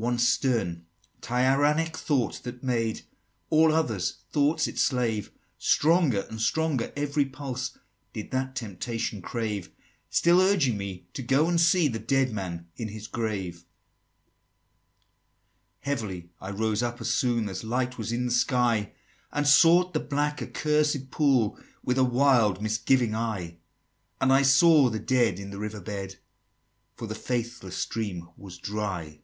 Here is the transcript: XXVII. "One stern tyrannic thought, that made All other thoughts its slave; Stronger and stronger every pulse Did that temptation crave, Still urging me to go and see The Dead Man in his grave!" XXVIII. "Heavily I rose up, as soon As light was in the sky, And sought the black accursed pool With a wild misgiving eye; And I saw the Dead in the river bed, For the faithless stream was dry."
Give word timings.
XXVII. 0.00 0.04
"One 0.10 0.18
stern 0.20 0.86
tyrannic 1.20 1.96
thought, 1.96 2.44
that 2.44 2.62
made 2.62 3.02
All 3.50 3.74
other 3.74 3.98
thoughts 3.98 4.68
its 4.68 4.80
slave; 4.80 5.32
Stronger 5.58 6.20
and 6.30 6.40
stronger 6.40 6.92
every 6.96 7.24
pulse 7.24 7.76
Did 8.12 8.30
that 8.30 8.54
temptation 8.54 9.20
crave, 9.20 9.72
Still 10.08 10.40
urging 10.40 10.78
me 10.78 11.08
to 11.14 11.22
go 11.24 11.48
and 11.48 11.60
see 11.60 11.88
The 11.88 11.98
Dead 11.98 12.32
Man 12.32 12.68
in 12.76 12.86
his 12.86 13.08
grave!" 13.08 13.64
XXVIII. 13.84 14.44
"Heavily 15.80 16.30
I 16.40 16.50
rose 16.52 16.80
up, 16.84 17.00
as 17.00 17.12
soon 17.12 17.48
As 17.48 17.64
light 17.64 17.98
was 17.98 18.12
in 18.12 18.26
the 18.26 18.30
sky, 18.30 18.92
And 19.32 19.48
sought 19.48 19.94
the 19.94 19.98
black 19.98 20.40
accursed 20.40 21.10
pool 21.10 21.58
With 21.82 21.98
a 21.98 22.04
wild 22.04 22.62
misgiving 22.62 23.16
eye; 23.16 23.56
And 24.20 24.32
I 24.32 24.42
saw 24.42 24.90
the 24.90 25.00
Dead 25.00 25.40
in 25.40 25.50
the 25.50 25.58
river 25.58 25.80
bed, 25.80 26.20
For 26.94 27.08
the 27.08 27.16
faithless 27.16 27.74
stream 27.78 28.28
was 28.36 28.58
dry." 28.58 29.22